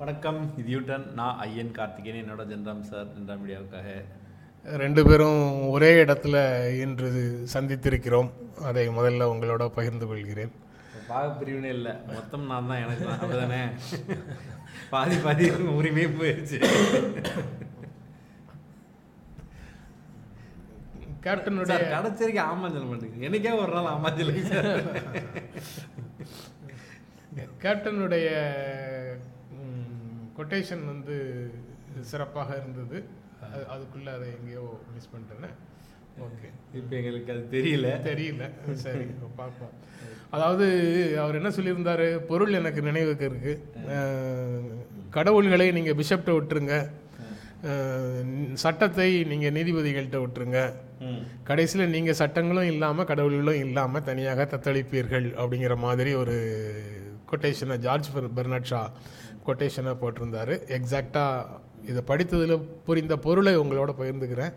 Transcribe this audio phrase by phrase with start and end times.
[0.00, 3.88] வணக்கம் இது யூட்டன் நான் ஐயன் கார்த்திகேயன் என்னோட ஜென்ராம் சார் ஜென்ராம் மீடியாவுக்காக.
[4.82, 5.40] ரெண்டு பேரும்
[5.74, 6.36] ஒரே இடத்துல
[6.84, 7.08] இன்று
[7.54, 8.30] சந்தித்திருக்கிறோம்.
[8.68, 10.52] அதை முதல்ல உங்களோட பகிர்ந்து கொள்கிறேன்.
[11.10, 11.92] பாக பிரிவினே இல்லை.
[12.14, 13.20] மொத்தம் நான் தான் எனக்கு தான்.
[13.24, 13.60] அப்படிதானே?
[14.94, 15.50] பாதி பாதி
[15.80, 16.60] உரிமையே போயிடுச்சு
[21.26, 24.70] கேப்டனுடைய சார் கடைசி வரைக்கும் ஆமாம் சொல்ல மாட்டேங்குது எனக்கே ஒரு நாள் சார்
[27.64, 28.28] கேப்டனுடைய
[30.40, 31.16] கொட்டேஷன் வந்து
[32.00, 32.98] சிறப்பாக இருந்தது.
[33.46, 35.54] அது- அதுக்குள்ள அதை எங்கேயோ மிஸ் பண்ணிட்டேன்.
[36.20, 37.88] ஓகே இப்போ எங்களுக்கு அது தெரியல.
[38.04, 38.44] தெரியல.
[38.74, 39.04] சரி
[39.36, 39.72] பார்ப்போம்.
[40.30, 40.66] அதாவது
[41.20, 42.16] அவர் என்ன சொல்லியிருந்தாரு?
[42.24, 43.52] பொருள் எனக்கு நினைவுக்கு இருக்கு.
[43.88, 44.68] அஹ்,
[45.10, 46.74] கடவுள்களை நீங்கள் பிஷப்ட்ட விட்டுருங்க.
[48.54, 50.60] சட்டத்தை நீங்கள் நீதிபதிகள்கிட்ட விட்டுருங்க.
[51.42, 56.36] கடைசியில் நீங்கள் சட்டங்களும் இல்லாமல் கடவுள்களும் இல்லாமல் தனியாக தத்தளிப்பீர்கள் அப்படிங்கிற மாதிரி ஒரு
[57.30, 58.80] கொட்டேஷனை ஜார்ஜ் பெர்- பெர்னாட் ஷா
[59.46, 60.54] கொட்டேஷனாக போட்டிருந்தாரு.
[60.76, 61.58] எக்ஸாக்டாக
[61.90, 64.54] இதை படித்ததில் புரிந்த பொருளை உங்களோட பகிர்ந்துக்கிறேன்.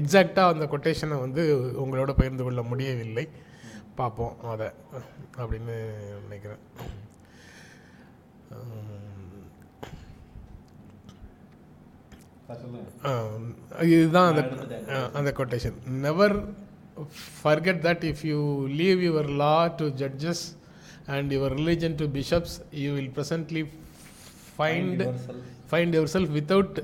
[0.00, 1.42] எக்ஸாக்டாக அந்த கொட்டேஷனை வந்து
[1.84, 3.26] உங்களோட பகிர்ந்து கொள்ள முடியவில்லை.
[4.00, 4.68] பார்ப்போம் அதை
[5.42, 5.76] அப்படின்னு
[6.24, 6.62] நினைக்கிறேன்.
[13.92, 14.42] இதுதான் அந்த
[15.18, 15.76] அந்த quotation
[16.06, 16.34] never
[17.42, 18.40] forget that if you
[18.80, 20.44] leave your law to judges
[21.06, 23.62] and your religion to bishops you will presently
[24.56, 25.02] find
[25.70, 26.78] find yourself without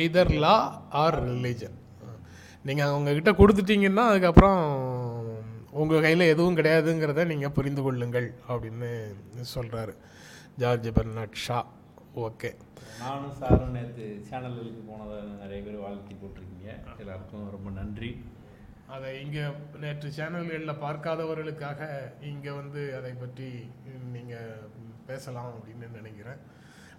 [0.00, 0.56] either law
[0.88, 1.76] or religion
[2.64, 4.60] நீங்கள் அவங்கக்கிட்ட கொடுத்துட்டீங்கன்னா அதுக்கப்புறம்
[5.70, 8.90] உங்கள் கையில் எதுவும் கிடையாதுங்கிறத நீங்கள் புரிந்து கொள்ளுங்கள் அப்படின்னு
[9.54, 9.92] சொல்கிறாரு
[10.58, 11.58] ஜார்ஜ் பெர்னாட் ஷா.
[12.14, 12.50] ஓகே.
[13.00, 16.70] நானும் சாரும் நேற்று சேனல்களுக்கு போனதை நிறைய பேர் வாழ்த்தி போட்டிருக்கீங்க.
[16.98, 18.10] எல்லாருக்கும் ரொம்ப நன்றி.
[18.94, 19.44] அதை இங்கே
[19.82, 21.80] நேற்று சேனல்களில் பார்க்காதவர்களுக்காக
[22.30, 23.48] இங்கே வந்து அதை பற்றி
[24.14, 24.66] நீங்கள்
[25.10, 26.40] பேசலாம் அப்படின்னு நினைக்கிறேன்.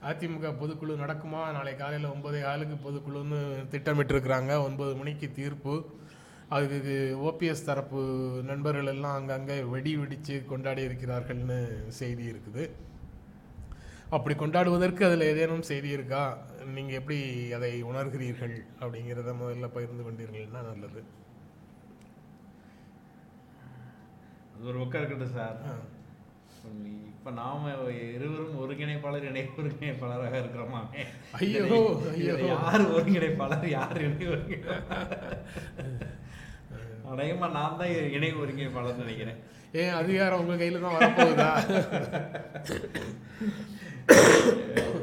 [0.09, 1.41] அதிமுக பொதுக்குழு நடக்குமா?
[1.57, 3.41] நாளை காலையில் ஒன்பதே ஆளுக்கு பொதுக்குழுன்னு
[3.73, 4.53] திட்டமிட்டிருக்கிறாங்க.
[4.67, 5.75] ஒன்பது மணிக்கு தீர்ப்பு.
[6.55, 6.95] அதுக்கு
[7.27, 8.01] ஓபிஎஸ் தரப்பு
[8.49, 11.59] நண்பர்கள் எல்லாம் அங்கங்கே வெடி வெடித்து கொண்டாடி இருக்கிறார்கள்னு
[11.99, 12.65] செய்தி இருக்குது.
[14.15, 16.23] அப்படி கொண்டாடுவதற்கு அதில் ஏதேனும் செய்தி இருக்கா?
[16.75, 17.19] நீங்கள் எப்படி
[17.57, 21.03] அதை உணர்கிறீர்கள் அப்படிங்கிறத முதல்ல பகிர்ந்து கொண்டீர்கள்னா நல்லது.
[24.53, 25.59] அது ஒரு பக்கம் இருக்கட்டும் சார்
[27.13, 27.71] இப்போ நாம
[28.15, 31.01] இருவரும் ஒருங்கிணைப்பாளர் இணை ஒருங்கிணைப்பாளராக இருக்கிறோமாமே
[31.39, 31.61] ஐயோ,
[32.13, 32.33] ஐயோ.
[32.51, 35.13] யார் ஒருங்கிணைப்பாளர் யார் இணை ஒருங்கிணைப்பாளர்?
[37.13, 39.39] அநேகமா நான் தான் இணை ஒருங்கிணைப்பாளர் நினைக்கிறேன்.
[39.81, 41.49] ஏன் அதிகாரம் உங்க கையில தான் வரப்போகுதா?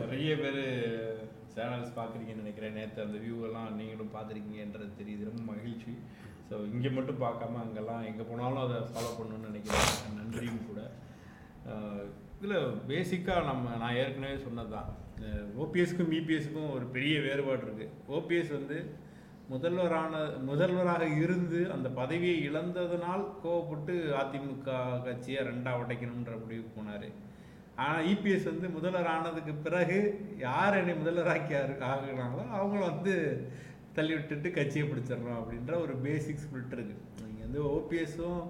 [0.03, 0.63] நிறைய பேர்
[1.55, 2.77] சேனல்ஸ் பார்க்குறீங்கன்னு நினைக்கிறேன்.
[2.79, 5.29] நேற்று அந்த வியூ எல்லாம் நீங்களும் பார்த்துருக்கீங்கன்றது தெரியுது.
[5.31, 5.93] ரொம்ப மகிழ்ச்சி.
[6.51, 9.91] ஸோ இங்கே மட்டும் பார்க்காம அங்கெல்லாம் எங்கே போனாலும் அதை ஃபாலோ பண்ணணும்னு நினைக்கிறேன்.
[10.17, 10.81] நன்றியும் கூட.
[12.37, 12.57] இதில்
[12.89, 14.89] பேசிக்காக நம்ம நான் ஏற்கனவே சொன்னது தான்
[15.59, 18.77] ஓபிஎஸ்க்கும் இபிஎஸ்க்கும் ஒரு பெரிய வேறுபாடு இருக்குது ஓபிஎஸ் வந்து
[19.49, 24.69] முதல்வரான முதல்வராக இருந்து அந்த பதவியை இழந்ததனால் கோவப்பட்டு அதிமுக
[25.05, 27.09] கட்சியை ரெண்டாக உடைக்கணுன்ற முடிவுக்கு போனார்.
[27.77, 29.99] ஆனால் இபிஎஸ் வந்து முதல்வர் ஆனதுக்கு பிறகு
[30.39, 33.15] யார் என்னை முதல்வராக்கி ஆரு- ஆகுனாங்களோ அவங்கள வந்து
[34.01, 38.43] தள்ளி விட்டுட்டு கட்சியை பிடிச்சிடுறோம் அப்படின்ற ஒரு பேசிக் ஸ்பிரிட் இருக்குது நீங்கள் வந்து ஓபிஎஸும்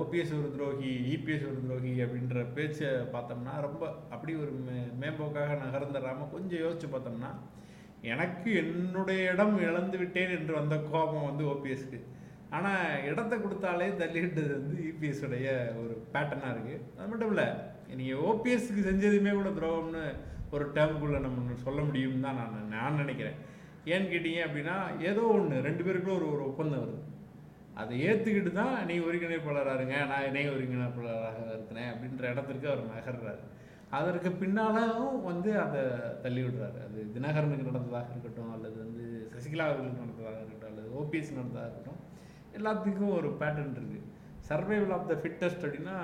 [0.00, 6.30] ஓபிஎஸ் ஒரு துரோகி இபிஎஸ் ஒரு துரோகி அப்படின்ற பேச்சை பார்த்தோம்னா ரொம்ப அப்படி ஒரு மே மேம்போக்காக நகர்ந்துடாமல்
[6.30, 7.30] கொஞ்சம் யோசிச்சு பார்த்தோம்னா
[8.02, 11.98] எனக்கு என்னுடைய இடம் இழந்து விட்டேன் என்று வந்த கோபம் வந்து ஓபிஎஸ்க்கு
[12.48, 15.46] ஆனால் இடத்த கொடுத்தாலே தள்ளிவிட்டது வந்து இபிஎஸுடைய
[15.82, 17.48] ஒரு பேட்டர்னாக இருக்குது அது மட்டும் இல்லை
[17.96, 20.04] நீங்கள் ஓபிஎஸ்க்கு செஞ்சதுமே கூட துரோகம்னு
[20.50, 23.38] ஒரு டேர்முக்குள்ளே நம்ம சொல்ல முடியும் தான் நான் நான் நினைக்கிறேன்.
[23.92, 24.76] ஏன்னு கேட்டீங்க அப்படின்னா
[25.10, 27.02] ஏதோ ஒன்று ரெண்டு பேருக்குள்ள ஒரு ஒரு ஒப்பந்தம் வருது.
[27.80, 33.42] அதை ஏற்றுக்கிட்டு தான் நீ ஒருங்கிணைப்பாளராருங்க நான் இணை ஒருங்கிணைப்பாளராக இருக்கிறேன் அப்படின்ற இடத்திற்கு அவர் நகர்றாரு.
[33.98, 35.82] அதற்கு பின்னாலும் வந்து அதை
[36.24, 36.78] தள்ளி விடுறாரு.
[36.86, 39.04] அது தினகரனுக்கு நடந்ததாக இருக்கட்டும் அல்லது வந்து
[39.34, 42.02] சசிகலா அவர்களுக்கு நடந்ததாக இருக்கட்டும் அல்லது ஓபிஎஸ் நடந்ததாக இருக்கட்டும்
[42.58, 44.04] எல்லாத்துக்கும் ஒரு பேட்டர்ன் இருக்குது
[44.48, 45.96] சர்வைவல் ஆஃப் த ஃபிட்டஸ்ட் அப்படின்னா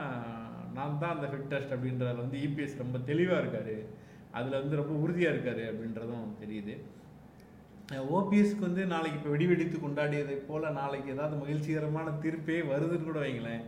[0.77, 3.75] நான் தான் அந்த ஃபிட்டஸ்ட் அப்படின்றதுல வந்து இபிஎஸ் ரொம்ப தெளிவாக இருக்கார்.
[4.39, 6.72] அதில் வந்து ரொம்ப உறுதியாக இருக்கார் அப்படின்றதும் தெரியுது.
[8.17, 13.65] ஓபிஎஸ்க்கு வந்து நாளைக்கு இப்போ வெடி வெடித்து கொண்டாடியதை போல் நாளைக்கு ஏதாவது மகிழ்ச்சிகரமான தீர்ப்பே வருதுன்னு கூட வைங்களேன்.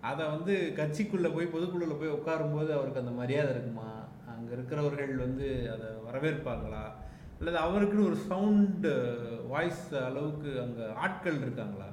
[0.00, 3.88] அதை வந்து கட்சிக்குள்ளே போய் பொதுக்குழுவில் போய் உட்காரும்போது அவருக்கு அந்த மரியாதை இருக்குமா?
[4.34, 6.84] அங்கே இருக்கிறவர்கள் வந்து அதை வரவேற்பாங்களா?
[7.38, 8.92] அல்லது அவருக்குன்னு ஒரு சவுண்டு
[9.52, 11.88] வாய்ஸ் அளவுக்கு அங்கே ஆட்கள் இருக்காங்களா?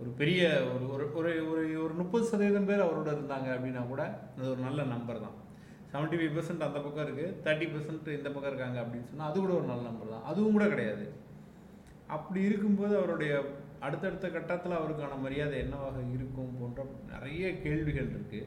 [0.00, 0.42] ஒரு பெரிய
[0.74, 4.02] ஒரு ஒரு ஒரு ஒரு ஒரு முப்பது சதவீதம் பேர் அவரோட இருந்தாங்க அப்படின்னா கூட
[4.36, 5.36] அது ஒரு நல்ல நம்பர் தான்.
[5.92, 9.52] செவன்ட்டி ஃபைவ் பர்சன்ட் அந்த பக்கம் இருக்குது தேர்ட்டி பர்சன்ட் இந்த பக்கம் இருக்காங்க அப்படின்னு சொன்னால் அது கூட
[9.52, 10.24] ஒரு நல்ல நம்பர் தான்.
[10.24, 11.04] அதுவும் கூட கிடையாது.
[12.08, 13.32] அப்படி இருக்கும்போது அவருடைய
[13.80, 18.40] அடுத்தடுத்த கட்டத்தில் அவருக்கான மரியாதை என்னவாக இருக்கும் போன்ற நிறைய கேள்விகள் இருக்குது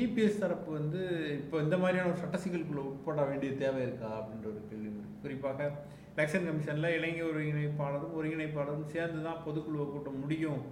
[0.00, 1.00] இபிஎஸ் தரப்பு வந்து
[1.38, 2.38] இப்போ இந்த மாதிரியான ஒரு சட்ட
[2.82, 5.70] உட்பட வேண்டிய தேவை இருக்கா அப்படின்ற ஒரு கேள்வி இருக்குது குறிப்பாக
[6.16, 10.62] எலெக்ஷன் கமிஷனில் இளைஞர் ஒருங்கிணைப்பாளரும் ஒருங்கிணைப்பாளரும் சேர்ந்து தான் பொதுக்குழுவை கூட்டம் முடியும்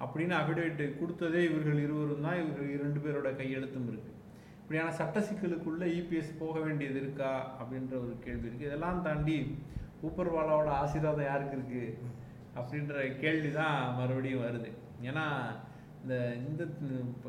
[0.00, 4.18] அப்படின்னு அஃபிடேவிட் கொடுத்ததே இவர்கள் இருவரும் தான் இவர்கள் இரண்டு பேரோட கையெழுத்தும் இருக்குது
[4.70, 9.34] இப்படியான சட்ட சிக்கலுக்குள்ளே இபிஎஸ் போக வேண்டியது இருக்கா அப்படின்ற ஒரு கேள்வி இருக்குது இதெல்லாம் தாண்டி
[10.02, 11.88] ஊப்பர்வாலாவோட ஆசீர்வாதம் யாருக்கு இருக்குது
[12.54, 14.70] அப்படின்ற கேள்வி தான் மறுபடியும் வருது.
[15.02, 15.24] ஏன்னா
[16.02, 16.62] இந்த இந்த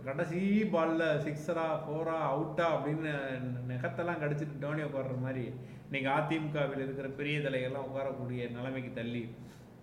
[0.06, 0.42] கடைசி
[0.74, 3.14] பால்ல சிக்ஸரா ஃபோரா அவுட்டா அப்படின்னு
[3.72, 5.46] நெகத்தெல்லாம் கடிச்சிட்டு டோனி உட்கார்ற மாதிரி
[5.88, 9.24] இன்னைக்கு அதிமுகவில் இருக்கிற பெரிய தலைகள்லாம் உட்காரக்கூடிய நிலைமைக்கு தள்ளி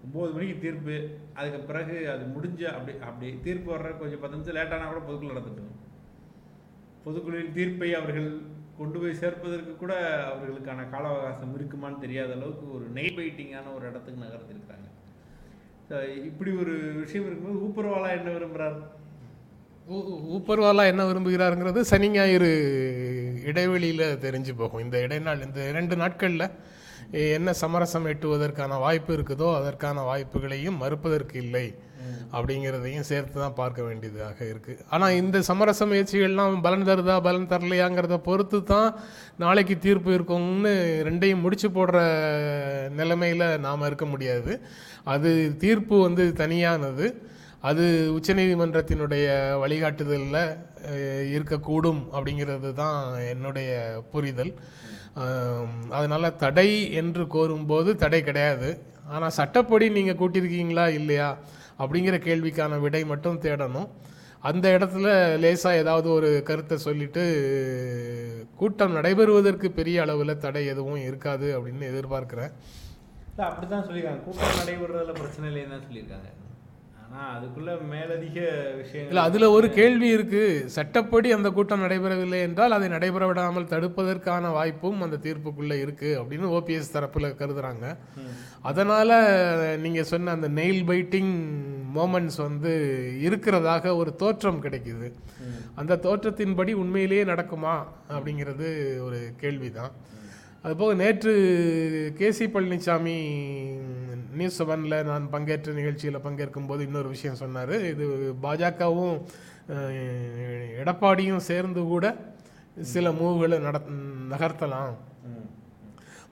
[0.05, 0.97] ஒம்பது மணிக்கு தீர்ப்பு
[1.35, 5.75] அதுக்கு பிறகு அது முடிஞ்ச அப்படி அப்படி தீர்ப்பு வர்ற கொஞ்சம் பத்து நிமிஷம் லேட்டானா கூட பொதுக்குள்ள நடந்துட்டோம்
[7.09, 8.31] பொதுக்குழுவின் தீர்ப்பை அவர்கள்
[8.79, 9.93] கொண்டு போய் சேர்ப்பதற்கு கூட
[10.33, 14.87] அவர்களுக்கான கால அவகாசம் இருக்குமான்னு தெரியாத அளவுக்கு ஒரு நெய் பைட்டிங்கான ஒரு இடத்துக்கு நகர்த்திருக்காங்க
[16.25, 18.79] இப்படி ஒரு விஷயம் இருக்கும்போது ஊப்பர்வாலா என்ன விரும்புகிறார்
[20.37, 22.51] ஊப்பர்வாலா என்ன விரும்புகிறாருங்கிறது சனி ஞாயிறு
[23.45, 24.81] இடைவெளியில் தெரிஞ்சு போகும்.
[24.81, 26.47] இந்த இடைநாள் இந்த இரண்டு நாட்களில்
[27.13, 31.75] என்ன சமரசம் எட்டுவதற்கான வாய்ப்பு இருக்குதோ அதற்கான வாய்ப்புகளையும் மறுப்பதற்கு இல்லை.
[32.33, 38.63] அப்படிங்கிறதையும் சேர்த்து தான் பார்க்க வேண்டியதாக இருக்குது ஆனால் இந்த சமரச முயற்சிகள்லாம் பலன் தருதா பலன் தரலையாங்கிறத பொறுத்து
[38.63, 38.95] தான்
[39.37, 40.73] நாளைக்கு தீர்ப்பு இருக்கும்னு
[41.09, 41.99] ரெண்டையும் முடிச்சு போடுற
[42.89, 44.61] நிலைமையில் நாம் இருக்க முடியாது.
[45.05, 47.07] அது தீர்ப்பு வந்து தனியானது.
[47.69, 47.85] அது
[48.17, 49.27] உச்சநீதிமன்றத்தினுடைய
[49.63, 50.43] வழிகாட்டுதலில்
[51.37, 52.99] இருக்கக்கூடும் அப்படிங்கிறது தான்
[53.33, 53.71] என்னுடைய
[54.13, 54.53] புரிதல்.
[55.99, 56.69] அதனால் தடை
[57.01, 58.69] என்று கோரும்போது தடை கிடையாது.
[59.15, 61.29] ஆனால் சட்டப்படி நீங்கள் கூட்டியிருக்கீங்களா இல்லையா
[61.83, 63.89] அப்படிங்கிற கேள்விக்கான விடை மட்டும் தேடணும்.
[64.49, 65.09] அந்த இடத்துல
[65.43, 67.23] லேசாக ஏதாவது ஒரு கருத்தை சொல்லிட்டு
[68.61, 72.53] கூட்டம் நடைபெறுவதற்கு பெரிய அளவில் தடை எதுவும் இருக்காது அப்படின்னு எதிர்பார்க்குறேன்.
[73.31, 74.23] இல்லை அப்படி தான் சொல்லியிருக்காங்க.
[74.29, 76.31] கூட்டம் நடைபெறுறதுல பிரச்சனை இல்லைன்னு தான் சொல்லியிருக்காங்க.
[77.11, 78.39] ஆனால் அதுக்குள்ள மேலதிக
[78.77, 80.43] விஷயங்கள் இல்லை அதில் ஒரு கேள்வி இருக்கு.
[80.67, 86.93] சட்டப்படி அந்த கூட்டம் நடைபெறவில்லை என்றால் அதை நடைபெற விடாமல் தடுப்பதற்கான வாய்ப்பும் அந்த தீர்ப்புக்குள்ளே இருக்கு அப்படின்னு ஓபிஎஸ்
[86.93, 87.97] தரப்பில் கருதுறாங்க.
[88.61, 89.21] அதனால
[89.77, 91.33] நீங்க சொன்ன அந்த நெயில் பைட்டிங்
[91.95, 92.73] மோமெண்ட்ஸ் வந்து
[93.23, 95.11] இருக்கிறதாக ஒரு தோற்றம் கிடைக்குது.
[95.75, 97.77] அந்த தோற்றத்தின்படி உண்மையிலேயே நடக்குமா
[98.09, 98.69] அப்படிங்கிறது
[99.01, 99.93] ஒரு கேள்விதான்.
[100.65, 101.33] அதுபோக நேற்று
[102.19, 103.17] கேசி பழனிசாமி
[104.39, 107.75] நியூஸ் செவனில் நான் பங்கேற்ற நிகழ்ச்சியில் பங்கேற்கும் போது இன்னொரு விஷயம் சொன்னார்.
[107.93, 108.07] இது
[108.45, 109.19] பாஜகவும்
[110.83, 112.07] எடப்பாடியும் சேர்ந்து கூட
[112.95, 113.79] சில மூவ்களை நட
[114.33, 114.97] நகர்த்தலாம்.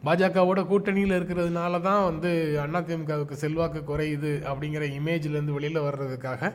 [0.07, 2.31] பாஜகவோட கூட்டணியில் இருக்கிறதுனால தான் வந்து
[2.65, 6.53] அதிமுகவுக்கு செல்வாக்கு குறையுது அப்படிங்கிற இமேஜ்லேருந்து வெளியில் வர்றதுக்காக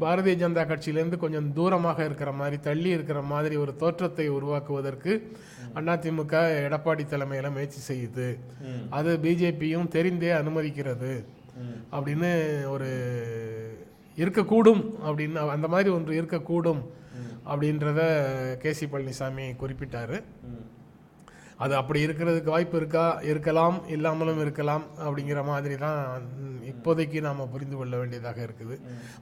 [0.00, 5.12] பாரதிய ஜனதா கட்சியிலேருந்து கொஞ்சம் தூரமாக இருக்கிற மாதிரி தள்ளி இருக்கிற மாதிரி ஒரு தோற்றத்தை உருவாக்குவதற்கு
[5.74, 6.34] அதிமுக
[6.66, 8.28] எடப்பாடி தலைமையில் முயற்சி செய்யுது.
[8.90, 11.12] அது பிஜேபியும் தெரிந்தே அனுமதிக்கிறது
[11.92, 12.30] அப்படின்னு
[12.68, 12.88] ஒரு
[14.16, 16.82] இருக்கக்கூடும் அப்படின்னு அந்த மாதிரி ஒன்று இருக்கக்கூடும்
[17.50, 18.00] அப்படின்றத
[18.62, 20.18] கேசி பழனிசாமி குறிப்பிட்டாரு.
[21.64, 23.04] அது அப்படி இருக்கிறதுக்கு வாய்ப்பு இருக்கா?
[23.30, 23.78] இருக்கலாம்.
[23.94, 24.84] இல்லாமலும் இருக்கலாம்.
[25.06, 26.00] அப்படிங்கிற மாதிரி தான்
[26.72, 28.76] இப்போதைக்கு நாம் புரிந்து கொள்ள வேண்டியதாக இருக்குது.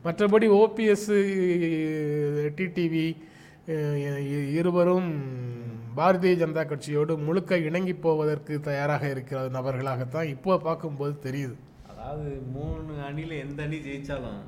[0.06, 1.10] மற்றபடி ஓபிஎஸ்
[2.58, 3.06] டிடிவி
[4.58, 5.10] இருவரும்
[5.98, 11.56] பாரதிய ஜனதா கட்சியோடு முழுக்க இணங்கி போவதற்கு தயாராக இருக்கிற நபர்களாகத்தான் இப்போ பார்க்கும்போது தெரியுது.
[11.92, 14.42] அதாவது மூணு அணியில் எந்த அணி ஜெயிச்சாலும்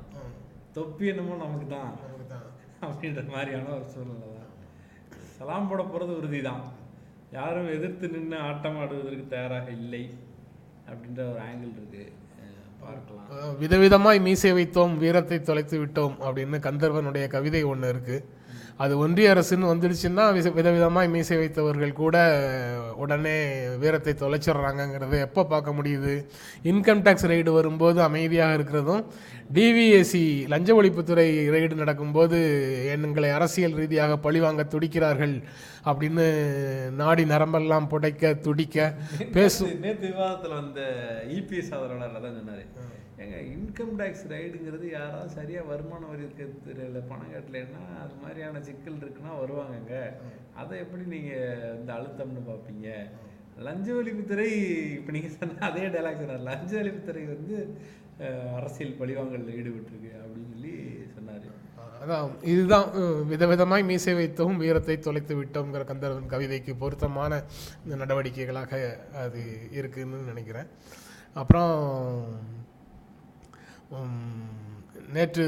[0.77, 1.89] தொப்பி என்னமோ நமக்கு தான்
[2.87, 4.53] அப்படின்ற மாதிரியான ஒரு சூழ்நிலை தான்.
[5.37, 6.63] சலாம் போட போகிறது உறுதி தான்
[7.31, 10.03] யாரும் எதிர்த்து நின்று ஆட்டம் ஆடுவதற்கு தயாராக இல்லை
[10.89, 12.03] அப்படின்ற ஒரு ஆங்கிள் இருக்கு.
[12.83, 13.55] பார்க்கலாம்.
[13.61, 18.25] விதவிதமாய் மீசை வைத்தோம் வீரத்தை தொலைத்து விட்டோம் அப்படின்னு கந்தர்வனுடைய கவிதை ஒன்று இருக்குது
[18.79, 20.25] அது ஒன்றிய அரசுன்னு வந்துடுச்சுன்னா
[20.57, 22.17] விதவிதமாக மீசை வைத்தவர்கள் கூட
[22.95, 23.33] உடனே
[23.81, 26.13] வீரத்தை தொலைச்சிடுறாங்கங்கிறத எப்போ பார்க்க முடியுது?
[26.63, 29.03] இன்கம் டேக்ஸ் ரைடு வரும்போது அமைதியாக இருக்கிறதும்
[29.53, 32.39] டிவிஎஸ்சி லஞ்ச ஒழிப்புத்துறை ரைடு நடக்கும்போது
[32.95, 35.35] எங்களை அரசியல் ரீதியாக பழிவாங்க துடிக்கிறார்கள்
[35.85, 36.27] அப்படின்னு
[37.01, 38.77] நாடி நரம்பெல்லாம் புடைக்க துடிக்க
[39.33, 40.81] பேசும் நேற்று விவாதத்தில் வந்த
[41.37, 42.65] இபிஎஸ் ஆதரவாளர் தான் சொன்னார்.
[43.23, 46.25] ஏங்க இன்கம் டேக்ஸ் ரைடுங்கிறது யாராவது சரியாக வருமான வரி
[46.67, 49.95] தெரியல பணம் கட்டலைன்னா அது மாதிரியான சிக்கல் இருக்குன்னா வருவாங்கங்க.
[50.61, 52.89] அதை எப்படி நீங்கள் இந்த அழுத்தம்னு பார்ப்பீங்க?
[53.67, 54.49] லஞ்ச ஒழிப்புத்துறை
[54.97, 56.45] இப்போ நீங்கள் சொன்ன அதே டைலாக் சொன்னார்.
[56.49, 57.57] லஞ்ச ஒழிப்புத்துறை வந்து
[58.59, 60.73] அரசியல் பழிவாங்கலில் ஈடுபட்டிருக்கு அப்படின்னு சொல்லி
[61.15, 61.49] சொன்னார்.
[62.03, 62.87] அதான் இதுதான்
[63.31, 67.41] விதவிதமாய் மீசை வைத்தவும் வீரத்தை தொலைத்து விட்டோங்கிற கந்தர்வன் கவிதைக்கு பொருத்தமான
[67.83, 68.81] இந்த நடவடிக்கைகளாக
[69.23, 69.41] அது
[69.79, 70.69] இருக்குதுன்னு நினைக்கிறேன்.
[71.41, 71.73] அப்புறம்
[75.13, 75.45] நேற்று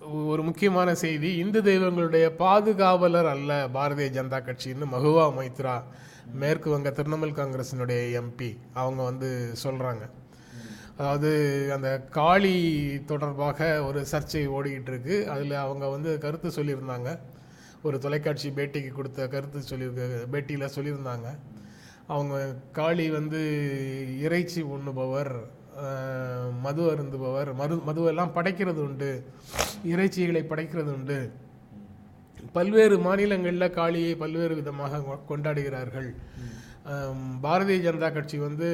[0.00, 1.36] ஒரு முக்கியமான செய்தி.
[1.36, 5.82] இந்து தெய்வங்களுடைய பாதுகாவலர் அல்ல பாரதிய ஜனதா கட்சின்னு மகுவா மைத்ரா
[6.32, 10.04] மேற்கு வங்க திரிணாமுல் காங்கிரஸினுடைய எம்பி அவங்க வந்து சொல்கிறாங்க
[10.96, 11.30] அதாவது
[11.72, 12.56] அந்த காளி
[13.04, 15.28] தொடர்பாக ஒரு சர்ச்சை ஓடிக்கிட்டு இருக்கு.
[15.28, 17.18] அதில் அவங்க வந்து கருத்து சொல்லியிருந்தாங்க.
[17.82, 21.28] ஒரு தொலைக்காட்சி பேட்டிக்கு கொடுத்த கருத்து சொல்லியிருக்க பேட்டியில் சொல்லியிருந்தாங்க.
[22.06, 23.40] அவங்க காளி வந்து
[24.20, 25.34] இறைச்சி உண்ணுபவர்
[26.60, 29.10] மது அருந்துபவர் மது மதுவெல்லாம் படைக்கிறது உண்டு.
[29.86, 31.18] இறைச்சிகளை படைக்கிறது உண்டு.
[32.52, 36.08] பல்வேறு மாநிலங்களில் காளியை பல்வேறு விதமாக கொ- கொண்டாடுகிறார்கள்.
[37.42, 38.68] பாரதிய ஜனதா கட்சி வந்து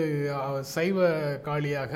[0.61, 0.99] சைவ
[1.39, 1.93] காளியாக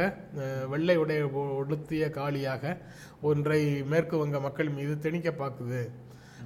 [0.69, 1.23] வெள்ளை உடை
[1.61, 2.77] உடுத்திய காளியாக
[3.23, 5.83] ஒன்றை மேற்கு வங்க மக்கள் மீது திணிக்க பார்க்குது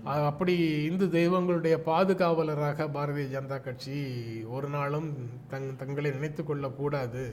[0.05, 0.55] அப்படி
[0.85, 3.99] இந்து தெய்வங்களுடைய பாதுகாவலராக பாரதிய ஜனதா கட்சி
[4.49, 5.09] ஒரு நாளும்
[5.51, 7.25] தங் தங்களை நினைத்து கொள்ளக்கூடாது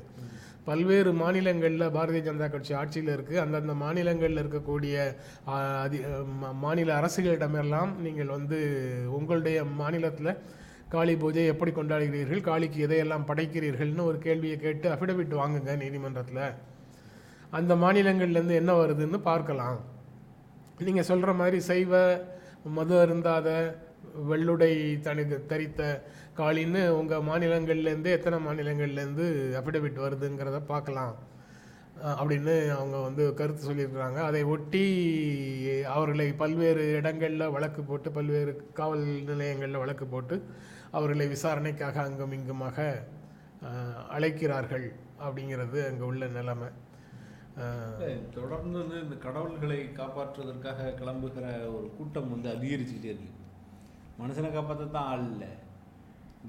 [0.68, 4.96] பல்வேறு மாநிலங்களில் பாரதிய ஜனதா கட்சி ஆட்சியில் இருக்குது அந்தந்த மாநிலங்களில் இருக்கக்கூடிய
[5.84, 6.00] அதி
[6.66, 8.60] மாநில அரசுகளிடமெல்லாம் நீங்கள் வந்து
[9.20, 10.32] உங்களுடைய மாநிலத்தில்
[10.94, 16.44] காளி பூஜை எப்படி கொண்டாடுகிறீர்கள் காளிக்கு எதையெல்லாம் படைக்கிறீர்கள்னு ஒரு கேள்வியை கேட்டு அஃபிடவிட் வாங்குங்க நீதிமன்றத்தில்.
[17.58, 19.80] அந்த மாநிலங்கள்லேருந்து என்ன வருதுன்னு பார்க்கலாம்.
[20.88, 22.02] நீங்கள் சொல்கிற மாதிரி சைவ
[22.78, 23.48] மது அருந்தாத
[24.30, 24.74] வெள்ளுடை
[25.08, 25.82] தனி தரித்த
[26.40, 29.28] காளின்னு உங்கள் மாநிலங்கள்லேருந்து எத்தனை மாநிலங்கள்லேருந்து
[29.60, 31.16] அஃபிடவிட் வருதுங்கிறத பார்க்கலாம்.
[32.20, 34.20] அப்படின்னு அவங்க வந்து கருத்து சொல்லியிருக்கிறாங்க.
[34.30, 34.84] அதை ஒட்டி
[35.96, 40.38] அவர்களை பல்வேறு இடங்களில் வழக்கு போட்டு பல்வேறு காவல் நிலையங்களில் வழக்கு போட்டு
[40.98, 42.88] அவர்களை விசாரணைக்காக அங்கும் இங்குமாக
[44.16, 44.88] அழைக்கிறார்கள்
[45.26, 46.70] அப்படிங்கிறது அங்கே உள்ள நிலைமை.
[48.38, 53.38] தொடர்ந்து இந்த கடவுள்களை காப்பாற்றுவதற்காக கிளம்புகிற ஒரு கூட்டம் வந்து அதிகரிச்சுக்கிட்டே இருக்கு.
[54.22, 55.52] மனுஷனை காப்பாற்ற தான் ஆள் இல்லை.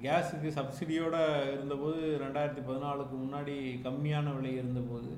[0.04, 1.20] கேஸுக்கு சப்சிடியோடு
[1.54, 3.54] இருந்தபோது ரெண்டாயிரத்தி பதினாலுக்கு முன்னாடி
[3.86, 5.10] கம்மியான விலை இருந்தபோது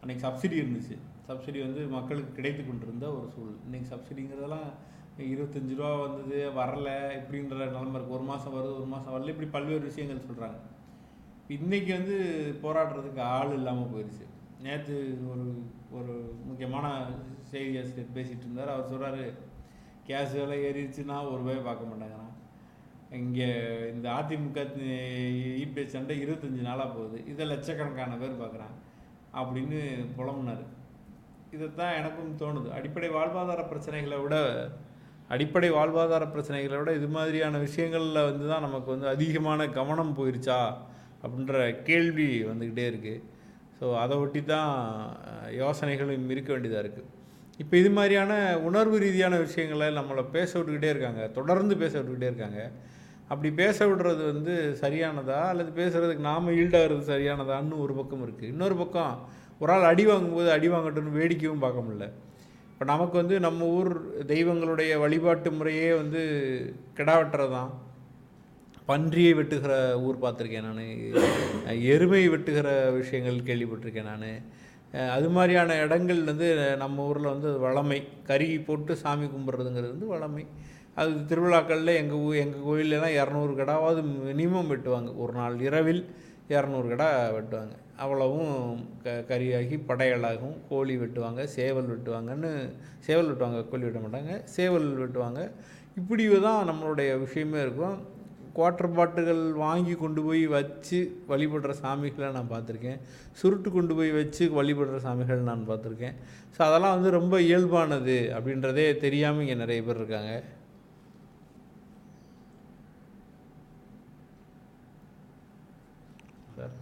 [0.00, 0.96] அன்றைக்கி சப்சிடி இருந்துச்சு.
[1.28, 3.58] சப்சிடி வந்து மக்களுக்கு கிடைத்து கொண்டிருந்த ஒரு சூழல்.
[3.66, 4.70] இன்றைக்கி சப்சிடிங்கிறதெல்லாம்
[5.32, 9.32] இருபத்தஞ்சு ரூபா வந்தது வரல இப்படின்ற நிலைமை இருக்குது ஒரு மாதம் வருது ஒரு மாதம் வரல.
[9.34, 10.58] இப்படி பல்வேறு விஷயங்கள் சொல்கிறாங்க
[11.56, 12.16] இன்றைக்கி வந்து
[12.64, 14.26] போராடுறதுக்கு ஆள் இல்லாமல் போயிடுச்சு
[14.66, 14.96] நேற்று
[15.32, 15.46] ஒரு
[15.98, 16.14] ஒரு
[16.48, 16.86] முக்கியமான
[17.52, 18.74] செய்தி ஆசிரியர் பேசிகிட்டு இருந்தார்.
[18.74, 19.22] அவர் சொல்கிறாரு
[20.10, 22.34] கேஸ் விலை ஏறிடுச்சுன்னா ஒரு ரூபாய் பார்க்க மாட்டேங்கிறான்.
[23.18, 23.48] இங்கே
[23.92, 24.60] இந்த அதிமுக
[25.62, 27.18] இபி சண்டை இருபத்தஞ்சி நாளாக போகுது.
[27.32, 28.76] இதை லட்சக்கணக்கான பேர் பார்க்குறான்
[29.40, 29.80] அப்படின்னு
[30.18, 30.64] புலம்புனார்.
[31.56, 32.68] இதைத்தான் எனக்கும் தோணுது.
[32.78, 34.36] அடிப்படை வாழ்வாதார பிரச்சனைகளை விட
[35.34, 40.60] அடிப்படை வாழ்வாதார பிரச்சனைகளை விட இது மாதிரியான விஷயங்களில் வந்து தான் நமக்கு வந்து அதிகமான கவனம் போயிருச்சா
[41.22, 43.22] அப்படின்ற கேள்வி வந்துக்கிட்டே இருக்குது
[43.78, 44.72] ஸோ அதை ஒட்டி தான்
[45.60, 47.08] யோசனைகளும் இருக்க வேண்டியதாக இருக்குது
[47.62, 48.32] இப்போ இது மாதிரியான
[48.68, 51.22] உணர்வு ரீதியான விஷயங்களை நம்மளை பேச விட்டுக்கிட்டே இருக்காங்க.
[51.38, 52.60] தொடர்ந்து பேச விட்டுக்கிட்டே இருக்காங்க.
[53.32, 55.40] அப்படி பேச விடுறது வந்து சரியானதா?
[55.50, 59.12] அல்லது பேசுகிறதுக்கு நாம ஈல்டாகிறது சரியானதான்னு ஒரு பக்கம் இருக்குது இன்னொரு பக்கம்
[59.62, 62.06] ஒரு ஆள் அடி வாங்கும்போது அடி வாங்கட்டும்னு வேடிக்கையும் பார்க்க முடியல.
[62.72, 63.92] இப்போ நமக்கு வந்து நம்ம ஊர்
[64.32, 66.22] தெய்வங்களுடைய வழிபாட்டு முறையே வந்து
[66.98, 67.70] கிடா வெட்டுறது தான்
[68.88, 69.74] பன்றியை வெட்டுகிற
[70.06, 70.86] ஊர் பார்த்துருக்கேன் நான்.
[71.94, 72.68] எருமை வெட்டுகிற
[73.00, 74.26] விஷயங்கள் கேள்விப்பட்டிருக்கேன் நான்.
[74.94, 77.98] அது மாதிரியான இடங்கள் வந்து நம்ம ஊரில் வந்து வளமை.
[78.30, 80.44] கறி போட்டு சாமி கும்பிட்றதுங்கிறது வந்து வளமை.
[80.94, 85.10] அது திருவிழாக்களில் எங்கள் ஊ எங்கள் கோயிலெலாம் இரநூறு கடாவாவது மினிமம் வெட்டுவாங்க.
[85.16, 86.02] ஒரு நாள் இரவில்
[86.48, 87.74] இரநூறு கடா வெட்டுவாங்க.
[87.96, 88.52] அவ்வளவும்
[89.04, 92.50] க கறியாகி படையலாகும் கோழி வெட்டுவாங்க சேவல் வெட்டுவாங்கன்னு
[93.06, 95.40] சேவல் வெட்டுவாங்க கோழி வெட்ட மாட்டாங்க சேவல் வெட்டுவாங்க.
[95.96, 97.98] இப்படி தான் நம்மளுடைய விஷயமே இருக்கும்.
[98.60, 100.98] குவார்ட்டர் பாட்டுகள் வாங்கி கொண்டு போய் வச்சு
[101.32, 103.00] வழிபடுற சாமிகளை நான் பார்த்துருக்கேன்.
[103.40, 106.16] சுருட்டு கொண்டு போய் வச்சு வழிபடுற சாமிகள் நான் பார்த்துருக்கேன்.
[106.54, 110.32] ஸோ அதெல்லாம் வந்து ரொம்ப இயல்பானது அப்படின்றதே தெரியாமல் இங்கே நிறைய பேர் இருக்காங்க.
[116.56, 116.74] சார்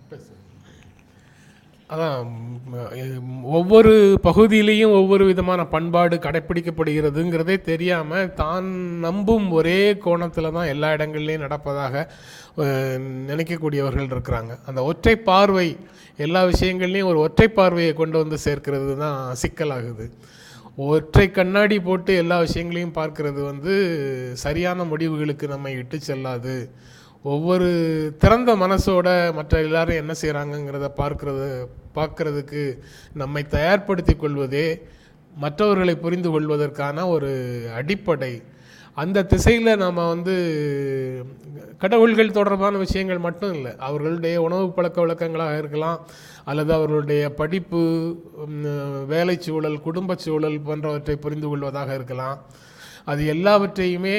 [1.92, 2.30] அதான்
[3.58, 3.92] ஒவ்வொரு
[4.26, 8.66] பகுதியிலையும் ஒவ்வொரு விதமான பண்பாடு கடைப்பிடிக்கப்படுகிறதுங்கிறதே தெரியாமல் தான்
[9.06, 12.04] நம்பும் ஒரே கோணத்தில் தான் எல்லா இடங்கள்லையும் நடப்பதாக
[13.30, 14.52] நினைக்கக்கூடியவர்கள் இருக்கிறாங்க.
[14.68, 15.68] அந்த ஒற்றை பார்வை
[16.26, 20.06] எல்லா விஷயங்கள்லையும் ஒரு ஒற்றை பார்வையை கொண்டு வந்து சேர்க்கிறது தான் சிக்கலாகுது.
[20.92, 23.74] ஒற்றை கண்ணாடி போட்டு எல்லா விஷயங்களையும் பார்க்கறது வந்து
[24.44, 26.56] சரியான முடிவுகளுக்கு நம்மை இட்டு செல்லாது.
[27.22, 27.68] ஒவ்வொரு
[28.18, 31.48] திறந்த மனசோட மற்ற எல்லாரும் என்ன செய்கிறாங்கங்கிறத பார்க்கறது
[31.94, 32.62] பார்க்கறதுக்கு
[33.14, 34.82] நம்மை தயார்படுத்தி கொள்வதே
[35.36, 37.30] மற்றவர்களை புரிந்து கொள்வதற்கான ஒரு
[37.74, 38.42] அடிப்படை.
[38.94, 40.34] அந்த திசையில் நாம் வந்து
[41.78, 46.06] கடவுள்கள் தொடர்பான விஷயங்கள் மட்டும் இல்லை அவர்களுடைய உணவு பழக்க வழக்கங்களாக இருக்கலாம்
[46.44, 47.80] அல்லது அவர்களுடைய படிப்பு
[49.06, 52.40] வேலை சூழல் குடும்பச் சூழல் போன்றவற்றை புரிந்து கொள்வதாக இருக்கலாம்.
[53.04, 54.16] அது எல்லாவற்றையுமே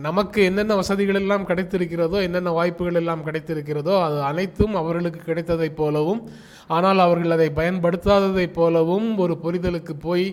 [0.00, 6.22] நமக்கு என்னென்ன வசதிகள் எல்லாம் கிடைத்திருக்கிறதோ என்னென்ன வாய்ப்புகள் எல்லாம் கிடைத்திருக்கிறதோ அது அனைத்தும் அவர்களுக்கு கிடைத்ததைப் போலவும்
[6.68, 10.26] ஆனால் அவர்கள் அதை பயன்படுத்தாததைப் போலவும் ஒரு புரிதலுக்கு போய்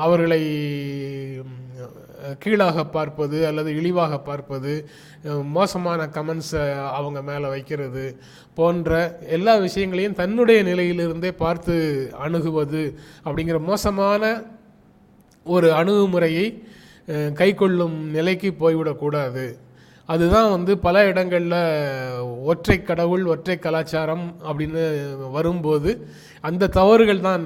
[0.00, 0.42] அவர்களை
[2.38, 4.72] கீழாக பார்ப்பது அல்லது இழிவாக பார்ப்பது
[5.52, 8.04] மோசமான கமெண்ட்ஸை அவங்க மேலே வைக்கிறது
[8.54, 11.76] போன்ற எல்லா விஷயங்களையும் தன்னுடைய நிலையிலிருந்தே பார்த்து
[12.18, 12.82] அணுகுவது
[13.24, 14.22] அப்படிங்கிற மோசமான
[15.46, 16.46] ஒரு அணுகுமுறையை
[17.40, 19.44] கை கொள்ளும் நிலைக்கு போய்விடக்கூடாது
[20.08, 21.60] அதுதான் வந்து பல இடங்களில்
[22.50, 24.82] ஒற்றை கடவுள் ஒற்றை கலாச்சாரம் அப்படின்னு
[25.36, 25.90] வரும்போது
[26.48, 27.44] அந்த தவறுகள் தான்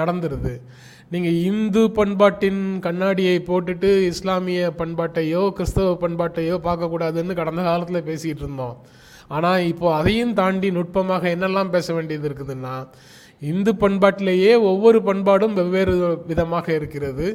[0.00, 0.52] நடந்துருது.
[1.14, 8.76] நீங்கள் இந்து பண்பாட்டின் கண்ணாடியை போட்டுட்டு இஸ்லாமிய பண்பாட்டையோ கிறிஸ்தவ பண்பாட்டையோ பார்க்கக்கூடாதுன்னு கடந்த காலத்தில் பேசிகிட்டு இருந்தோம்.
[9.36, 12.74] ஆனால் இப்போது அதையும் தாண்டி நுட்பமாக என்னெல்லாம் பேச வேண்டியது இருக்குதுன்னா
[13.40, 15.94] இந்து பண்பாட்டிலேயே ஒவ்வொரு பண்பாடும் வெவ்வேறு
[16.30, 17.26] விதமாக இருக்கிறது.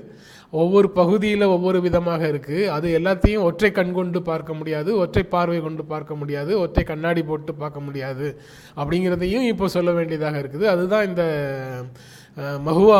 [0.61, 5.83] ஒவ்வொரு பகுதியில் ஒவ்வொரு விதமாக இருக்குது அது எல்லாத்தையும் ஒற்றை கண் கொண்டு பார்க்க முடியாது ஒற்றை பார்வை கொண்டு
[5.91, 8.27] பார்க்க முடியாது ஒற்றை கண்ணாடி போட்டு பார்க்க முடியாது
[8.79, 10.65] அப்படிங்கிறதையும் இப்போ சொல்ல வேண்டியதாக இருக்குது.
[10.73, 11.23] அதுதான் இந்த
[12.67, 12.99] மஹுவா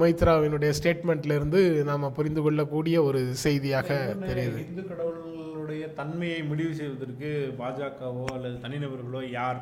[0.00, 3.88] மைத்ராவினுடைய ஸ்டேட்மெண்ட்ல இருந்து நாம் புரிந்து கொள்ளக்கூடிய ஒரு செய்தியாக
[4.28, 4.58] தெரியுது.
[4.68, 9.60] இந்து கடவுள்களுடைய தன்மையை முடிவு செய்வதற்கு பாஜகவோ அல்லது தனிநபர்களோ யார்?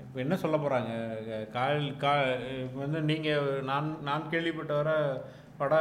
[0.00, 0.92] இப்போ என்ன சொல்ல போகிறாங்க
[1.52, 2.12] கால் கா
[2.56, 4.90] இப்போ வந்து நீங்கள் நான் நான் கேள்விப்பட்ட வர
[5.58, 5.76] வட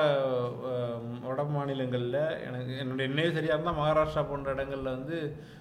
[1.23, 5.17] வட மாநிலங்களில் எனக்கு என்னுடைய நினைவு சரியாக இருந்தால் மகாராஷ்டிரா போன்ற இடங்களில் வந்து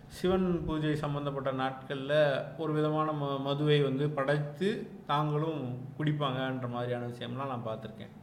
[0.09, 2.17] சிவன் பூஜை சம்பந்தப்பட்ட நாட்களில்
[2.57, 4.69] ஒரு விதமான ம மதுவை வந்து படைத்து
[5.07, 5.62] தாங்களும்
[5.99, 8.15] குடிப்பாங்கன்ற மாதிரியான விஷயம்லாம் நான் பார்த்துருக்கேன்.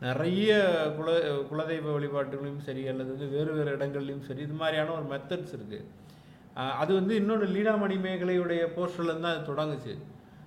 [0.00, 0.50] நிறைய
[0.96, 1.10] குல
[1.50, 5.84] குலதெய்வ வழிபாட்டுகளையும் சரி அல்லது வந்து வேறு வேறு இடங்கள்லையும் சரி இது மாதிரியான ஒரு மெத்தட்ஸ் இருக்குது
[6.56, 9.94] அது வந்து இன்னொன்று லீலாமணி மேகலையுடைய போஸ்டர்லேருந்து தான் அது தொடங்குச்சு.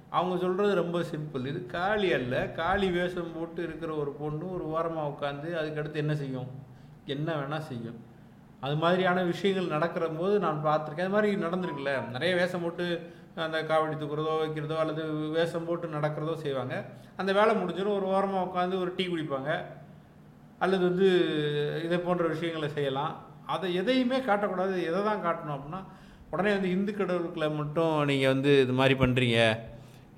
[0.10, 1.46] அவங்க சொல்கிறது ரொம்ப சிம்பிள்.
[1.46, 2.36] இது காளி அல்ல.
[2.52, 6.50] காளி வேஷம் போட்டு இருக்கிற ஒரு பொண்ணு ஒரு ஓரமாக உட்காந்து அதுக்கடுத்து என்ன செய்யும்?
[7.06, 8.00] என்ன வேணால் செய்யும்.
[8.60, 11.08] அது மாதிரியான விஷயங்கள் நடக்கிற போது நான் பார்த்துருக்கேன்.
[11.08, 12.10] அது மாதிரி நடந்திருக்குல்ல.
[12.12, 15.04] நிறைய வேஷம் போட்டு அந்த காவடி தூக்குறதோ வைக்கிறதோ அல்லது
[15.38, 16.86] வேஷம் போட்டு நடக்கிறதோ செய்வாங்க.
[17.18, 17.98] அந்த வேலை முடிஞ்சிடும்.
[18.00, 19.52] ஒரு ஓரமாக உட்காந்து ஒரு டீ குடிப்பாங்க.
[20.60, 21.10] அல்லது வந்து
[21.84, 23.14] இதை போன்ற விஷயங்களை செய்யலாம்.
[23.54, 24.76] அதை எதையுமே காட்டக்கூடாது.
[24.90, 25.82] எதை தான் காட்டணும் அப்படின்னா
[26.34, 29.38] உடனே வந்து இந்து கடவுளுக்களை மட்டும் நீங்கள் வந்து இது மாதிரி பண்ணுறீங்க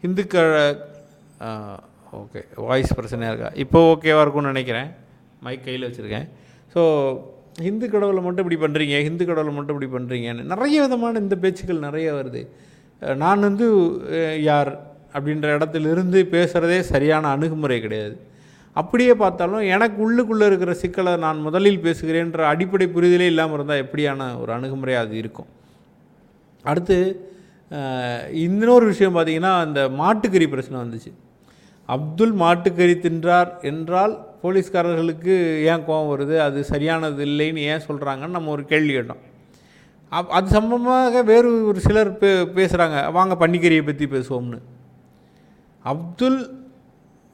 [0.05, 0.35] இந்துக்க
[2.21, 3.49] ஓகே வாய்ஸ் பிரச்சனையாக இருக்கா?
[3.63, 4.89] இப்போ ஓகேவாக இருக்கும்னு நினைக்கிறேன்.
[5.45, 6.27] மைக் கையில் வச்சுருக்கேன்.
[6.73, 6.81] ஸோ
[7.67, 12.09] ஹிந்து கடவுளை மட்டும் இப்படி பண்ணுறீங்க ஹிந்து கடவுளை மட்டும் இப்படி பண்ணுறீங்கன்னு நிறைய விதமான இந்த பேச்சுக்கள் நிறைய
[12.17, 12.41] வருது.
[13.23, 13.67] நான் வந்து
[14.49, 14.71] யார்
[15.15, 18.15] அப்படின்ற இடத்துலேருந்து பேசுகிறதே சரியான அணுகுமுறை கிடையாது.
[18.75, 24.51] அப்படியே பார்த்தாலும் எனக்கு உள்ளுக்குள்ளே இருக்கிற சிக்கலை நான் முதலில் பேசுகிறேன்ற அடிப்படை புரிதலே இல்லாமல் இருந்தால் எப்படியான ஒரு
[24.57, 25.49] அணுகுமுறையாக அது இருக்கும்.
[26.65, 26.97] அடுத்து
[28.45, 31.11] இன்னொரு விஷயம் பார்த்தீங்கன்னா அந்த மாட்டுக்கறி பிரச்சனை வந்துச்சு.
[31.89, 35.35] அப்துல் மாட்டுக்கறி தின்றார் என்றால் போலீஸ்காரர்களுக்கு
[35.71, 36.35] ஏன் கோபம் வருது?
[36.45, 39.21] அது சரியானது இல்லைன்னு ஏன் சொல்கிறாங்கன்னு நம்ம ஒரு கேள்வி கேட்டோம்.
[40.11, 44.59] அப் அது சம்பந்தமாக வேறு ஒரு சிலர் பே பேசுகிறாங்க வாங்க பன்னிக்கறியை பற்றி பேசுவோம்னு.
[45.85, 46.39] அப்துல்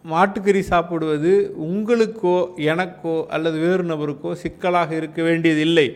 [0.06, 1.32] மாட்டுக்கறி சாப்பிடுவது
[1.68, 2.36] உங்களுக்கோ
[2.72, 5.88] எனக்கோ அல்லது வேறு நபருக்கோ சிக்கலாக இருக்க வேண்டியதில்லை.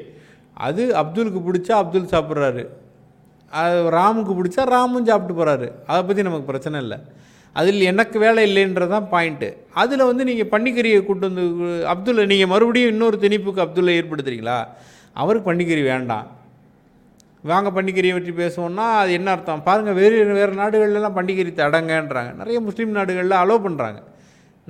[0.67, 2.63] அது அப்துலுக்கு பிடிச்சா அப்துல் சாப்பிட்றாரு.
[3.51, 6.97] அது ராமுக்கு பிடிச்சா ராமும் சாப்பிட்டு போகிறாரு அதை பற்றி நமக்கு பிரச்சனை இல்லை.
[7.55, 9.49] அதில் எனக்கு வேலை இல்லைன்றது தான் பாயிண்ட்டு
[9.81, 11.45] அதில் வந்து நீங்கள் பன்னிக்கறியை கூட்டு வந்து
[11.93, 14.59] அப்துல்லை நீங்கள் மறுபடியும் இன்னொரு திணிப்புக்கு அப்துல்லை ஏற்படுத்துறீங்களா?
[15.21, 16.27] அவருக்கு பன்னிக்கறி வேண்டாம்.
[17.49, 19.63] வாங்க பண்டிகரியை பற்றி பேசுவோம்னா அது என்ன அர்த்தம்?
[19.67, 22.31] பாருங்கள் வேறு வேறு நாடுகள்லாம் பண்டிகரி தடங்கன்றாங்க.
[22.41, 23.99] நிறைய முஸ்லீம் நாடுகளில் அலோவ் பண்ணுறாங்க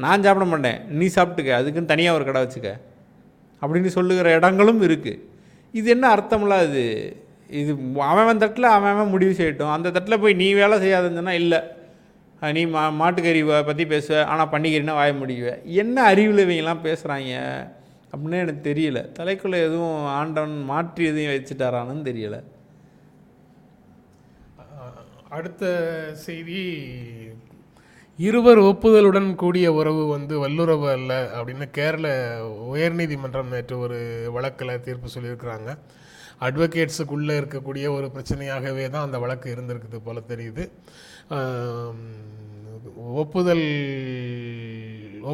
[0.03, 0.79] நான் சாப்பிட மாட்டேன்.
[0.99, 1.51] நீ சாப்பிட்டுக்க.
[1.61, 2.69] அதுக்குன்னு தனியாக ஒரு கடை வச்சுக்க.
[3.61, 5.19] அப்படின்னு சொல்லுகிற இடங்களும் இருக்குது
[5.79, 6.85] இது என்ன அர்த்தம்லாம் இது
[7.61, 7.71] இது
[8.09, 9.73] அவன் தட்டில் அவன் அவன் முடிவு செய்யட்டும்.
[9.75, 11.59] அந்த தட்டில் போய் நீ வேலை செய்யாதுன்னு இல்லை.
[12.41, 14.21] நீ மா மாட்டுக்கறி பற்றி பேசுவ.
[14.31, 15.49] ஆனால் பண்டிகரின்னா வாய முடியுவ
[15.83, 17.33] என்ன அறிவில் இவங்கெல்லாம் பேசுகிறாங்க
[18.11, 18.99] அப்படின்னு எனக்கு தெரியல.
[19.17, 22.39] தலைக்குள்ளே எதுவும் ஆண்டவன் மாற்றி எதையும் வச்சுட்டாரான்னு தெரியலை.
[25.35, 25.65] அடுத்த
[26.25, 26.61] செய்தி
[28.19, 32.07] இருவர் ஒப்புதலுடன் கூடிய உறவு வந்து வல்லுறவு அல்ல அப்படின்னு கேரள
[32.73, 33.99] உயர்நீதிமன்றம் நேற்று ஒரு
[34.35, 35.69] வழக்கில் தீர்ப்பு சொல்லியிருக்கிறாங்க.
[36.47, 40.65] அட்வொகேட்ஸுக்குள்ளே இருக்கக்கூடிய ஒரு பிரச்சனையாகவே தான் அந்த வழக்கு இருந்திருக்குது போல தெரியுது.
[43.23, 43.65] ஒப்புதல்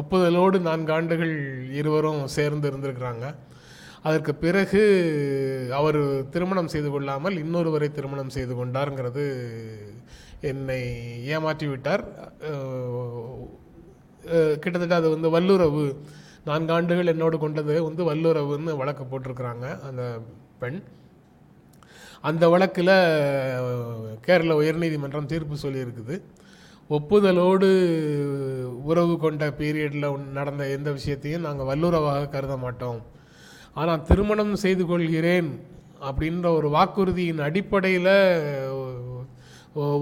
[0.00, 1.36] ஒப்புதலோடு நான்கு ஆண்டுகள்
[1.80, 3.26] இருவரும் சேர்ந்து இருந்திருக்கிறாங்க.
[4.06, 4.82] அதற்கு பிறகு
[5.78, 6.00] அவர்
[6.34, 9.24] திருமணம் செய்து கொள்ளாமல் இன்னொருவரை திருமணம் செய்து கொண்டாருங்கிறது
[10.50, 10.80] என்னை
[11.34, 12.04] ஏமாற்றி விட்டார்.
[14.62, 15.84] கிட்டத்தட்ட அது வந்து வல்லுறவு.
[16.48, 20.02] நான்கு ஆண்டுகள் என்னோடு கொண்டது வந்து வல்லுறவுன்னு வழக்கு போட்டிருக்கிறாங்க அந்த
[20.60, 20.78] பெண்.
[22.28, 22.94] அந்த வழக்கில்
[24.26, 26.14] கேரள உயர்நீதிமன்றம் தீர்ப்பு சொல்லியிருக்குது.
[26.90, 27.68] ஒப்புதலோடு
[28.90, 30.06] உறவு கொண்ட பீரியடில்
[30.38, 33.00] நடந்த எந்த விஷயத்தையும் நாங்கள் வல்லுறவாக கருத மாட்டோம்.
[33.80, 35.50] ஆனால் திருமணம் செய்து கொள்கிறேன்
[36.08, 38.14] அப்படின்ற ஒரு வாக்குறுதியின் அடிப்படையில்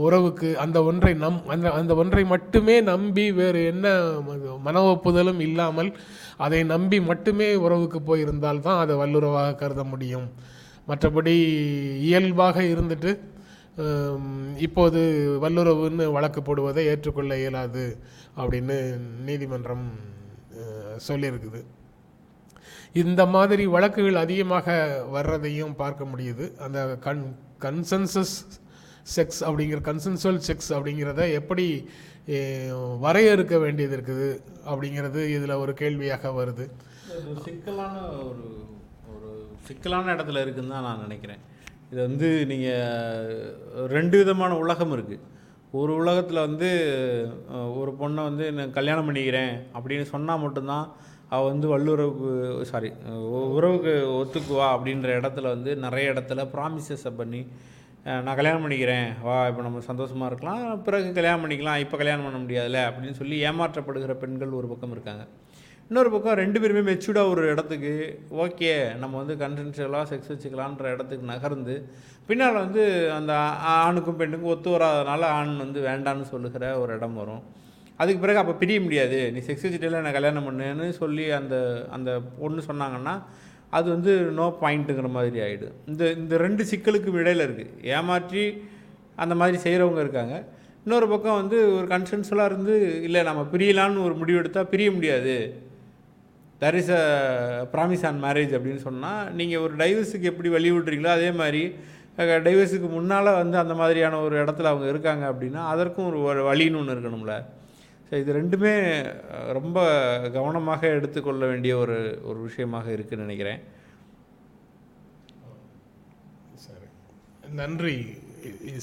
[0.07, 3.87] உறவுக்கு அந்த ஒன்றை நம் அந்த அந்த ஒன்றை மட்டுமே நம்பி வேறு என்ன
[4.67, 5.91] மன ஒப்புதலும் இல்லாமல்
[6.45, 10.29] அதை நம்பி மட்டுமே உறவுக்கு போயிருந்தால் தான் அதை வல்லுறவாக கருத முடியும்.
[10.91, 11.35] மற்றபடி
[12.09, 13.13] இயல்பாக இருந்துட்டு
[14.67, 15.01] இப்போது
[15.45, 17.87] வல்லுறவுன்னு வழக்கு போடுவதை ஏற்றுக்கொள்ள இயலாது
[18.41, 18.77] அப்படின்னு
[19.27, 19.87] நீதிமன்றம்
[21.09, 21.61] சொல்லியிருக்குது.
[23.03, 24.75] இந்த மாதிரி வழக்குகள் அதிகமாக
[25.15, 26.45] வர்றதையும் பார்க்க முடியுது.
[26.65, 27.23] அந்த கன்
[27.65, 28.35] கன்சென்சஸ்
[29.15, 31.67] செக்ஸ் அப்படிங்கிற கன்சென்சுவல் செக்ஸ் அப்படிங்கிறத எப்படி
[33.05, 34.29] வரையறுக்க வேண்டியது இருக்குது
[34.71, 36.65] அப்படிங்கிறது இதில் ஒரு கேள்வியாக வருது.
[37.47, 37.97] சிக்கலான
[38.29, 38.47] ஒரு
[39.13, 39.31] ஒரு
[39.67, 41.43] சிக்கலான இடத்துல இருக்குன்னு தான் நான் நினைக்கிறேன்.
[41.91, 45.25] இது வந்து நீங்கள் ரெண்டு விதமான உலகம் இருக்குது
[45.81, 46.69] ஒரு உலகத்தில் வந்து
[47.81, 50.87] ஒரு பொண்ணை வந்து நான் கல்யாணம் பண்ணிக்கிறேன் அப்படின்னு சொன்னால் மட்டும்தான்
[51.35, 52.29] அவள் வந்து வல்லுறவுக்கு
[52.73, 52.91] சாரி
[53.59, 57.41] உறவுக்கு ஒத்துக்குவா அப்படின்ற இடத்துல வந்து நிறைய இடத்துல ப்ராமிசஸை பண்ணி
[58.25, 59.09] நான் கல்யாணம் பண்ணிக்கிறேன்.
[59.27, 60.83] வா இப்போ நம்ம சந்தோஷமாக இருக்கலாம்.
[60.87, 61.81] பிறகு கல்யாணம் பண்ணிக்கலாம்.
[61.85, 62.83] இப்போ கல்யாணம் பண்ண முடியாதுல்ல.
[62.89, 65.25] அப்படின்னு சொல்லி ஏமாற்றப்படுகிற பெண்கள் ஒரு பக்கம் இருக்காங்க.
[65.89, 67.93] இன்னொரு பக்கம் ரெண்டு பேருமே மெச்சூர்டாக ஒரு இடத்துக்கு
[68.45, 68.71] ஓகே
[69.03, 71.75] நம்ம வந்து கன்சென்ஷுவலாக செக்ஸ் வச்சுக்கலான்ற இடத்துக்கு நகர்ந்து
[72.29, 72.85] பின்னால் வந்து
[73.19, 73.33] அந்த
[73.75, 77.45] ஆணுக்கும் பெண்ணுக்கும் ஒத்து வராதனால ஆண் வந்து வேண்டான்னு சொல்லுகிற ஒரு இடம் வரும்.
[78.01, 79.19] அதுக்கு பிறகு அப்போ பிரிய முடியாது.
[79.35, 81.57] நீ செக்ஸ் வச்சுட்டு நான் கல்யாணம் பண்ணுன்னு சொல்லி அந்த
[81.97, 83.15] அந்த பொண்ணு சொன்னாங்கன்னா
[83.77, 88.45] அது வந்து நோ பாயிண்ட்டுங்கிற மாதிரி ஆகிடும் இந்த இந்த ரெண்டு சிக்கலுக்கும் இடையில இருக்குது ஏமாற்றி
[89.23, 90.35] அந்த மாதிரி செய்கிறவங்க இருக்காங்க.
[90.85, 92.75] இன்னொரு பக்கம் வந்து ஒரு கன்சென்சுவலாக இருந்து
[93.07, 95.35] இல்லை நம்ம பிரியலான்னு ஒரு முடிவு எடுத்தால் பிரிய முடியாது.
[96.63, 97.05] There is a
[97.73, 101.63] promise on marriage அப்படின்னு சொன்னால் நீங்கள் ஒரு டைவர்ஸுக்கு எப்படி வழி விட்றீங்களோ அதே மாதிரி
[102.47, 106.95] டைவர்ஸுக்கு முன்னால் வந்து அந்த மாதிரியான ஒரு இடத்துல அவங்க இருக்காங்க அப்படின்னா அதற்கும் ஒரு ஒரு வழின்னு ஒன்று
[106.97, 107.35] இருக்கணும்ல.
[108.09, 108.75] ஸோ இது ரெண்டுமே
[109.53, 109.79] ரொம்ப
[110.37, 113.61] கவனமாக எடுத்துக்கொள்ள வேண்டிய ஒரு ஒரு விஷயமாக இருக்குன்னு நினைக்கிறேன்.
[116.67, 116.89] சரி.
[117.61, 117.97] நன்றி.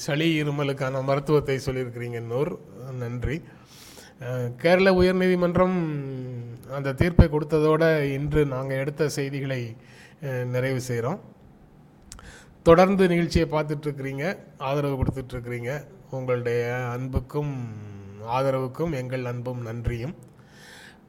[0.06, 2.52] சளி இருமலுக்கான மருத்துவத்தை சொல்லியிருக்கிறீங்க நூர்.
[3.02, 3.36] நன்றி.
[4.62, 5.78] கேரள உயர்நீதிமன்றம்
[6.76, 9.60] அந்த தீர்ப்பை கொடுத்ததோடு இன்று நாங்கள் எடுத்த செய்திகளை
[10.54, 11.20] நிறைவு செய்கிறோம்
[12.66, 14.24] தொடர்ந்து நிகழ்ச்சியை பார்த்துட்ருக்கிறீங்க
[14.68, 15.72] ஆதரவு கொடுத்துட்ருக்கிறீங்க
[16.10, 16.62] உங்களுடைய
[16.94, 17.54] அன்புக்கும்
[18.28, 20.14] ஆதரவுக்கும் எங்கள் அன்பும் நன்றியும்.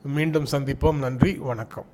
[0.03, 0.97] மீண்டும் சந்திப்போம்.
[0.97, 1.33] நன்றி.
[1.33, 1.85] வணக்கம்.